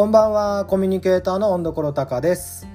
[0.00, 2.66] こんばんはコミュニケーターの温所隆です。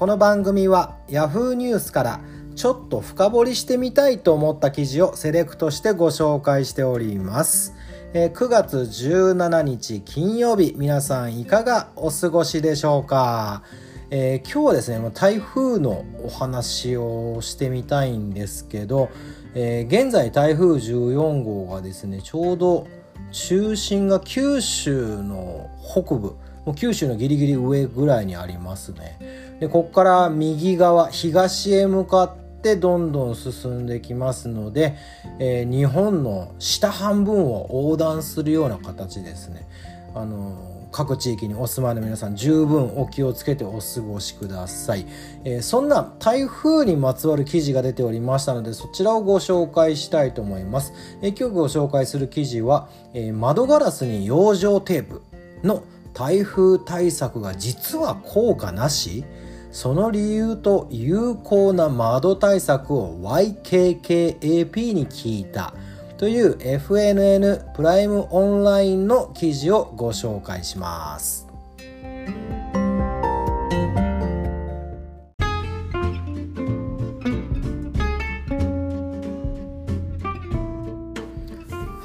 [0.00, 2.20] この番組は Yahoo ニュースから
[2.56, 7.74] ちょっと深掘りしてみたいと思った記事をセレクトしてご紹介しております。
[8.14, 13.62] 9月17日金曜日皆さんいかがお過ごしでしょうか？
[14.10, 19.08] えー、今日はですね台風のお話をしてみたいんですけど、
[19.54, 22.88] えー、現在台風14号がですねちょうど
[23.30, 29.56] 中心が九州の北部もう九州のギリギリ上ぐらいにありますね。
[29.60, 34.96] でここから右側東へ向かってどんどん進んできますので、
[35.38, 39.66] えー、日本の下半分を横断するような形ですね。
[40.14, 45.06] あの各地域にお住まいの皆さん十分お気をつけてお過ごしください、
[45.44, 55.22] えー、そんな台風にまつわる記事が出ておりましたのでそちらをご紹介したいと思います、えー、今日ご紹介する記事は、えー、窓ガラスに養生テープ
[55.64, 55.82] の
[56.14, 59.24] 台風対策が実は効果なし
[59.70, 65.72] その理由と有効な窓対策を YKKAP に聞いた
[66.18, 71.51] という FNN プライムオンラインの記事をご紹介します。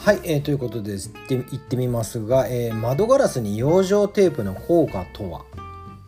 [0.08, 0.96] はい、えー、ということで
[1.28, 5.44] 言ってみますが、えー、窓ガラスに養生テープの効果とは？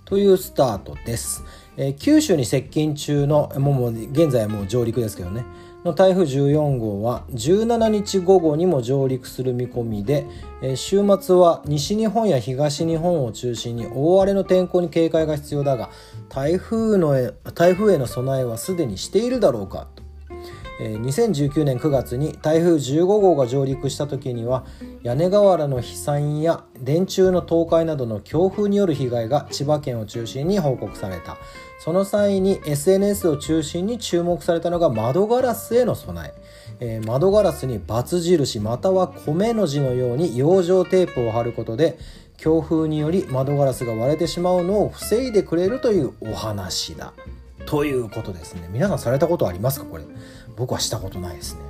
[0.05, 1.43] というスタートです、
[1.75, 5.43] えー、九州に接近中のもう現在はもう上陸ですけどね。
[5.83, 10.25] の台風14号は17日午後にも上陸する見込みで、
[10.61, 15.89] え週末は西日本や東日本を中心に大荒れの天候に警戒が必要だが
[16.29, 19.89] 台風の台風への備えはすでにしているだろうか？
[20.79, 24.65] 2019年9月に台風15号が上陸した時には
[25.03, 31.37] 屋根瓦の飛散や電柱の倒壊などの強風による被害が千葉県を中心に報告された。
[31.79, 36.41] その際に SNS を中心に注目されたのが窓ガラスへの備え。
[36.81, 41.97] えー、窓ガラスに×印または米の字のように養生テープを貼ることで
[42.37, 47.13] 強風により窓ガラスが割れてしまうのを防いでくれるというお話だ。
[47.65, 48.67] ということですね。
[48.71, 49.85] 皆さんされたことありますか？
[49.85, 50.03] これ。
[50.59, 51.61] 僕はしたことないですね。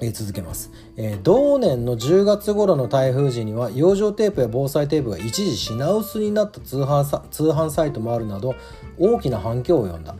[0.00, 8.54] え、続けます、えー、同年の10月頃の台風時には養生テープや防災テープが一時品薄になった通販通販サイトもあるなど
[8.96, 10.14] 大きな反響を呼んだ。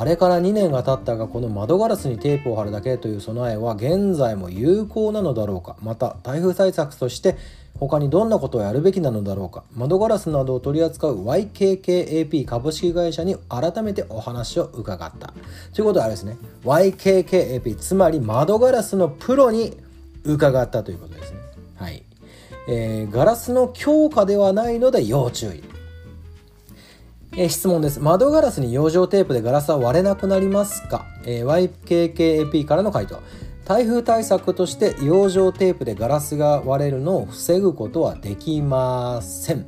[0.00, 5.74] あれから2年が経ったがこの窓ガラスにテープを貼るだけという備えは現在も有効なのだろうか。
[5.82, 7.36] また台風対策として
[7.80, 9.64] 他にどんなことをやるべきなのだろうか。
[9.74, 15.32] 窓ガラスなどを取り扱う YKKAP 株式会社に改めてお話を伺った。
[15.74, 16.36] ということはあれですね。
[16.64, 19.76] YKKAP つまり窓ガラスのプロに
[20.22, 21.38] 伺ったということですね。
[21.74, 22.04] はい、
[22.68, 25.77] えー、ガラスの強化ではないので要注意。
[27.40, 28.00] えー、質問です。
[28.00, 33.22] 窓ガラスに養生テープでガラスは割れなくなりますか、えー、?YKKAP からの回答。
[33.64, 39.66] 台風対策として養生テープでガラスが割れるのを防ぐことはできません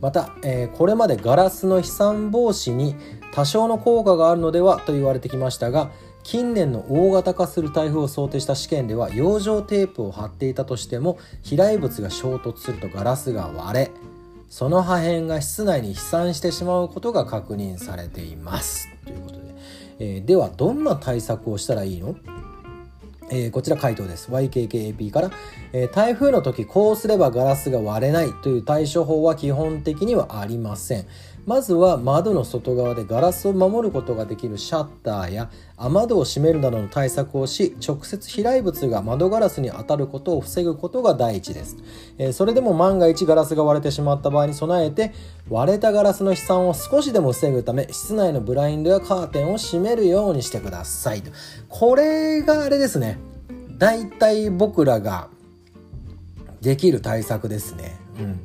[0.00, 2.94] また、えー、これまでガラスの飛散防止に
[3.32, 5.90] 多少の効果があるのではと言われてきましたが
[6.22, 13.90] 近年の大型化する台風を想定した試験では養生テープを貼っていたとしても飛来物が衝突するとガラスが割れ
[14.50, 18.88] その破片が室内に飛散してしまうことが確認されています。
[19.06, 19.40] ということで、
[20.00, 22.16] えー、ではどんな対策をしたらいいの？
[23.32, 24.30] えー、こちら回答です。
[24.30, 25.30] YKKAP から、
[25.72, 31.06] えー、台風の時こうすればガラスが割れないという対処法は基本的にはありません。
[31.46, 41.76] まずは窓の外側でガラスを守ることができるシャッターや雨戸を閉めるなどの対策をし直接飛来物が窓ガラスに当たることを防ぐことが第一です、
[42.18, 45.12] えー、それでも万が一ガラスが割れてしまった場合に備えて
[45.50, 51.22] 割れたガラスの飛散を少しでも防ぐため室内のブラインドやカーテンを閉めるようにしてください。
[51.68, 53.18] これがあれですね。
[53.76, 55.28] だいたい僕らが
[56.60, 57.96] できる対策ですね。
[58.20, 58.40] うん。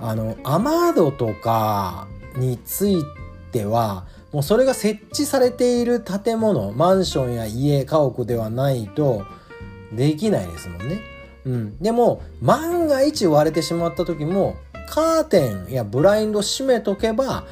[0.00, 2.06] あの雨戸とか
[2.36, 3.02] につい
[3.50, 9.24] てはもうそれが設置されている建物マンションや家家屋ではないと
[9.92, 11.00] できないですもんね。
[11.46, 14.56] うん、でも万が一割れてしまった時も
[14.88, 17.44] カーテンやブラインド閉めとけば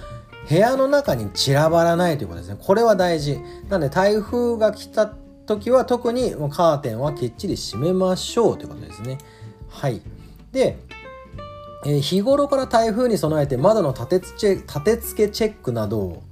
[0.49, 2.59] 部屋の中に散らばらないということですね。
[2.61, 3.41] これは大事。
[3.69, 5.07] なんで台風が来た
[5.47, 9.19] 時は特にもうカーテンはきっちり閉めましょうということですね。
[9.69, 10.03] はい。
[10.53, 10.79] で、
[11.85, 16.23] えー、日頃から台風に備えて窓の立て付け立て付けチェックなどを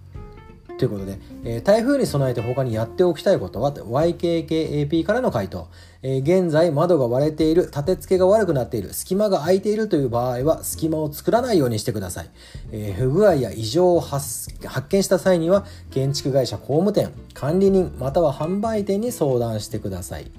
[0.81, 5.69] ということで、えー、台風に備えて他にやっておきたいことは YKKAP からの回答、
[6.03, 12.31] えー、現在窓が割れている立て付けが悪くなっている隙間が空いているという場合は隙間を作らないようにしてください、
[12.73, 14.49] えー、不具合や異常を発
[14.89, 20.31] 見した際には建築会社工務店管理人または販売店に相談してください。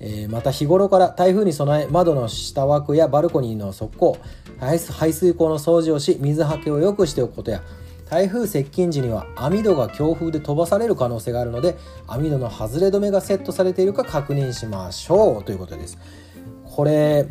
[0.00, 4.18] え、また日頃から台風に備え窓の下枠やバルコニーの側溝
[4.60, 4.78] 排
[5.12, 7.62] 水溝の掃除をし水はけを良くしておくことや
[8.10, 11.76] 台風接近時には網戸が強風で飛ばされる可能性があるので
[12.06, 15.44] 網戸の外れ止めがセットされているか確認しましょう。
[15.44, 15.98] ということです。
[16.64, 17.26] これ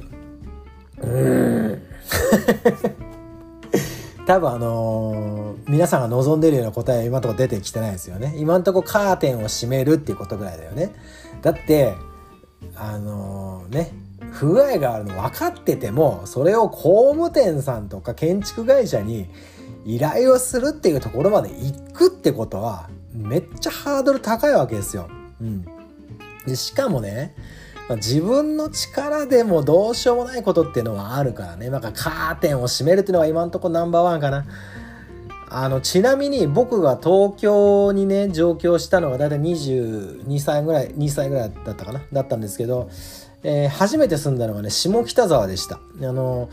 [1.00, 1.82] うん。
[4.28, 8.36] 多分あのー、皆さんが望んでるような答えは今のとこ出てきてないですよね。
[8.38, 10.94] 今のとこカーテンを閉めるっていうことぐらいだよね。
[11.42, 11.96] だって
[12.76, 13.94] あのー、ね
[14.32, 19.30] 不具合があるの分かっててもそれを工務店さんとか建築会社に
[19.88, 25.08] 依頼をするっていうところまで行くってことはめっちゃハードル高いわけですよ。
[25.40, 25.66] うん、
[26.46, 27.34] でしかもね
[27.96, 34.46] 自分の力でもどうしようもないことっていうのはあるからねなんかカーテンを閉めるっていうのが今んとこナンバーワンかな。
[35.50, 42.02] あのちなみに僕が東京にね上京したのが大体22歳ぐらい2歳ぐらいだったかな？
[42.12, 42.90] だったんですけど、
[43.44, 46.50] えー、初めて住んだのがね下北沢でしたあの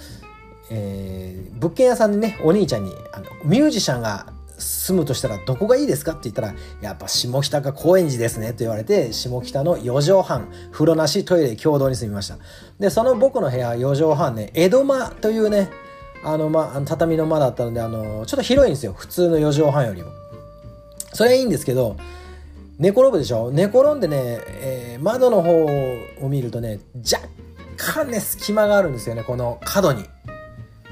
[0.70, 12.38] えー、物件屋さんでねお兄ちゃんにあのミュージシャンが住むとしたらどこがいいですかって言ったらやっぱ下北か高円寺ですねと言われて下北の4畳半風呂なしトイレ共同に住みました。
[12.78, 15.70] でその僕の部屋4畳半ね江戸間というね
[16.24, 18.92] あの、ま、畳の間だったのであのちょっと広いんですよ。
[18.92, 20.10] 普通の4畳半よりも。
[21.12, 21.96] それはいいんですけど
[22.78, 23.50] 寝転ぶでしょ？
[23.50, 24.16] 寝転んでね、
[24.46, 25.66] えー、窓の方
[26.22, 27.28] を見るとね若
[27.76, 30.04] 干ね隙間があるんですよねこの角に。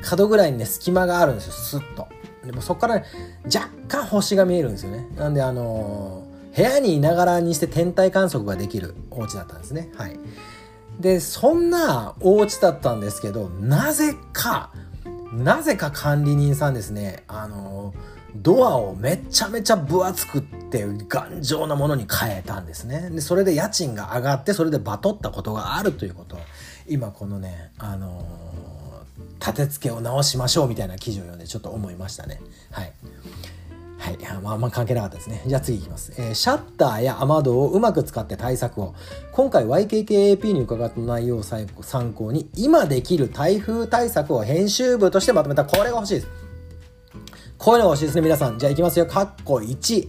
[0.02, 2.08] 角ぐらいにね隙間があるんですよスッと。
[2.44, 3.04] でもそこから、ね、
[3.44, 5.06] 若干星が見えるんですよね。
[5.16, 9.90] なんであのー、部屋にいながらにして天体観測ができるお家だったんですね。
[9.96, 10.18] はい。
[11.00, 14.70] でそんなお家だったんですけどなぜか
[15.32, 23.10] なぜか管理人さんですねあのードアをめちゃめちゃ分厚くって頑丈なものに変えたんですね。
[23.10, 26.38] で、それで家賃が上がって、それでバトったことがあるということ、
[26.88, 28.26] 今このね、あの
[29.44, 32.40] 立て付けを直しましょうみたいな記事を読んでちょっと思いましたね。
[32.70, 32.92] はい。
[33.98, 34.18] はい。
[34.40, 35.42] まあ、あんま関係なかったですね。
[35.46, 36.12] じゃあ次いきます。
[36.16, 38.94] えー、シャッターや雨戸をうまく使って対策を。
[39.32, 45.64] 今回 YKKAP に伺った内容を参考に、今できる台風対策を編集部としてまとめた。
[45.64, 46.28] これが欲しいです。
[47.58, 48.58] こういうのが欲しいですね、皆さん。
[48.58, 49.06] じゃあいきますよ。
[49.06, 50.08] カッコ1。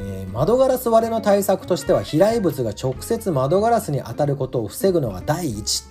[0.00, 5.82] えー、窓ガラス割れの対策としては飛来物が直接窓ガラスに当たることを防ぐのが第一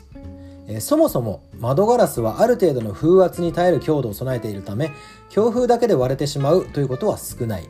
[0.68, 4.92] えそもそも窓ガラスはある程度の風圧に耐える強度を備えているため
[5.30, 7.68] 強風だけで割れてしまうということは少ない。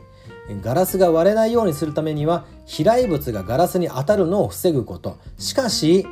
[0.62, 5.18] ガラスが割れないようにするためには飛来物がガラスに当たるのを防ぐこと。
[5.38, 6.06] しかし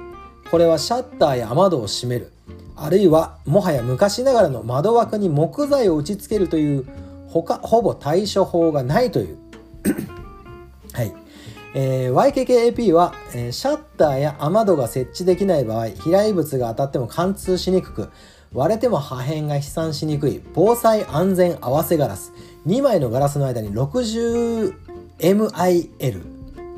[0.51, 2.33] これはシャッターや雨戸を閉める。
[2.77, 6.87] あるいはもはや昔ながらの窓枠に木材を打ち付けるという
[7.29, 9.39] 他ほぼ対処法がないという。
[10.93, 11.15] はい。
[11.79, 18.11] えー、YKKAP は、えー、シャッターや雨戸が設置できない場合飛来物が当たっても貫通しにくく
[18.55, 22.33] 割れても破片が飛散しにくい防災安全合わせガラス
[22.67, 26.23] 2枚のガラスの間に 60mil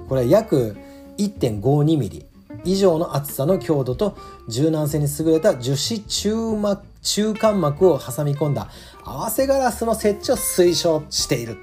[0.08, 0.76] これ約
[1.18, 2.24] 1.52mm
[2.64, 4.18] 以上の厚さの強度と
[4.48, 8.68] 柔軟性に優れた樹脂中膜中間膜を挟み込んだ
[9.04, 11.56] 合わせガラスの設置を推奨している。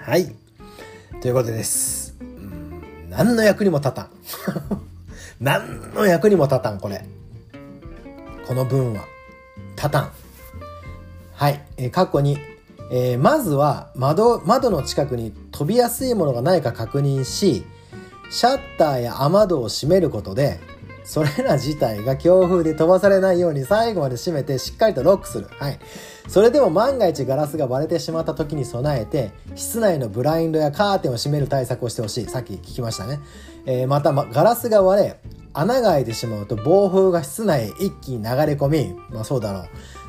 [0.00, 0.34] はい。
[1.22, 2.05] ということです。
[3.16, 4.10] 何の役にも立たん。
[5.40, 7.02] 何の役にも立たん、これ。
[8.46, 9.04] この文は。
[9.74, 10.12] 立たん。
[11.32, 11.64] はい。
[11.78, 12.38] えー、過去に、
[12.90, 17.64] えー、まずは窓、窓の近くに飛びやすいものがないか確認し、
[18.30, 20.60] シャッターや雨戸を閉めることで、
[21.06, 25.46] それら自体が強風で飛ばされないように最後まで閉めてしっかりとロックする。
[25.58, 25.78] はい。
[26.26, 32.26] それでも万が一ガラスが割れてしまった時に備えて、室内のブラインドやカーテンを閉める対策をしてほしい。
[32.26, 33.20] さっき聞きましたね。
[33.66, 35.20] えー、また、ガラスが割れ、
[35.52, 39.64] 穴が開いてしまうと暴風が室内へ一気に流れ込み、まあそうだろう。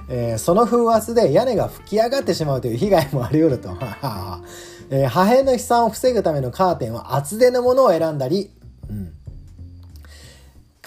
[0.09, 3.69] えー、その風圧で屋根が吹き上がってしまうという被害もあり得ると。
[4.89, 8.51] えー、破片の飛散を防ぐためのカーテンは厚手のものを選んだり、
[8.89, 9.13] うん、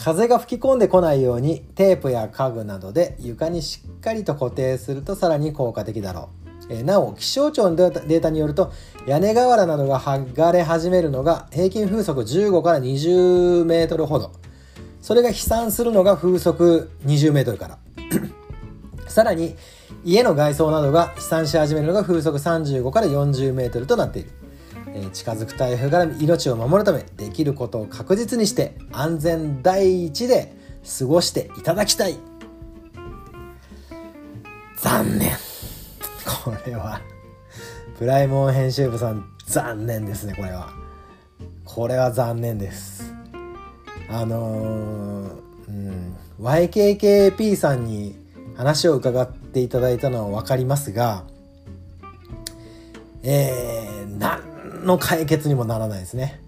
[0.03, 6.31] 風が吹き込んでこないようにテープや家具などで床にしっかりと固定するとさらに効果的だろ
[6.69, 6.73] う。
[6.73, 8.73] えなお気象庁のデータによると
[9.07, 14.33] 屋根瓦などが剥がれ始めるのが平均風速15から20メートルほど。
[15.03, 17.79] それが飛散するのが風速20メートルから。
[19.07, 19.57] さらに
[20.03, 24.31] 家の外装などが飛散し始めるのが風速35から40メートルとなっている、
[24.95, 30.53] え、近づく台風から命を守るためできることを確実にして安全第一で
[30.99, 32.17] 過ごしていただきたい。
[34.77, 35.33] 残念。
[36.45, 37.01] これは
[37.99, 40.71] プライモン編集部さん残念ですねこれは。
[41.65, 43.13] これは残念です。
[44.09, 48.17] あのー、うん YKKP さんに
[48.57, 51.25] 話を伺っていただいたのは分かりますが
[53.23, 54.50] えー、何
[54.85, 56.41] の解決にもならないですね。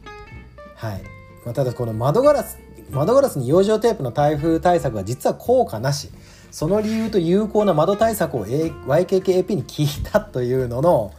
[0.76, 1.02] はい、
[1.44, 2.58] まあ、ただこの窓ガラス
[2.90, 6.10] 窓ガラスに養生テープの台風対策は実は効果なし。
[6.52, 11.10] その理由と有効な窓対策を YKKAP に聞いたというのの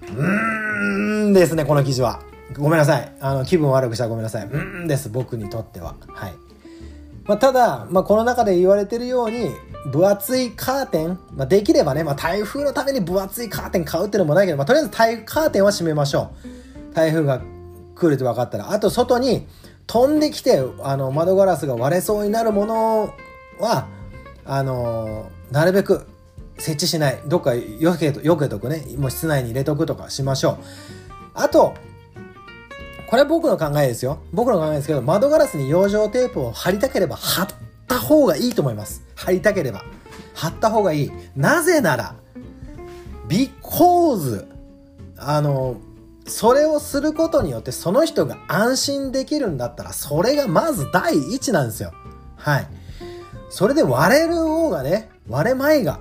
[0.00, 2.22] うーんですねこの記事は。
[2.56, 3.12] ごめんなさい。
[3.20, 4.46] あの気分悪くしたらごめんなさい。
[4.46, 5.94] うーんです僕にとっては。
[6.08, 6.32] はい、
[7.24, 9.50] まあ、ただ、まあ、この中で言われてるように
[9.90, 16.32] 分厚いカーテン、まあ、できればね、まあ、台風のために分厚いカーテン買うっていうのもないけど、まあ、とりあえず台カーテンは閉めましょ
[16.90, 16.94] う。
[16.94, 17.40] 台風が
[17.94, 18.72] 来るって分かったら。
[18.72, 19.46] あと外に
[19.86, 23.14] 飛んできてあの窓ガラスが割れそうになるもの
[23.58, 23.88] は
[24.44, 26.06] あのなるべく
[26.58, 27.20] 設置しない。
[27.26, 28.84] どっかよけよけとくね。
[28.96, 30.56] もう室内に入れとくとかしましょう。
[31.34, 31.74] あと
[33.12, 34.22] これは僕の考えですよ。
[34.32, 37.48] 僕の考えですけど窓ガラスに養生テープを貼りたければ貼っ
[37.86, 39.02] た方がいいと思います。
[39.14, 39.84] 貼りたければ。
[40.32, 41.12] 貼った方がいい。
[41.36, 42.14] なぜなら
[43.28, 44.46] because
[45.18, 45.76] あの
[46.26, 51.92] それをすることによってその人が安心できるんだったらそれがまず第一なんですよ。
[52.36, 52.66] はい。
[53.50, 56.00] それで割れる方がね割れまいが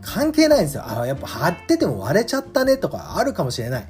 [0.00, 0.84] 関係ないんですよ。
[0.86, 3.88] あやっぱ貼ってても割れちゃったねとかあるかもしれない。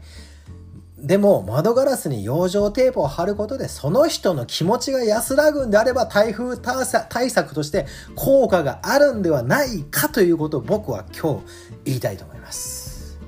[1.07, 7.87] でも窓ガラスに養生テープを貼ることでその人の気持ちが安らぐんであれば台風対策として
[8.17, 11.45] 効果があるんではないかということを僕は今日
[11.85, 13.21] 言いたいと思います。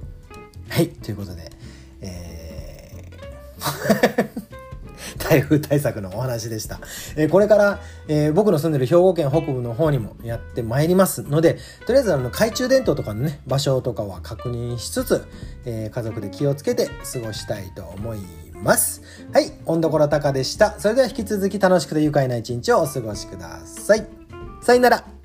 [0.69, 1.53] はいということで
[2.01, 4.58] えー
[5.29, 6.81] 台風対策のお話でした。
[7.17, 15.27] えー、これから、えー、僕の住んでる兵庫県北部の方にもやってまいりますので、とりあえずあの懐中電灯とかのね、場所とかは確認しつつ、
[15.67, 18.19] えー、家族で気をつけて過ごしたいと思い
[18.55, 19.03] ます。
[19.33, 20.79] はい、温所高でした。
[20.79, 24.07] それでは引き続き楽しくて愉快な一日をお過ごしください。
[24.63, 25.18] さよなら。